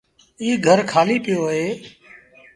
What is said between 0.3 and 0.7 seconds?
ايٚ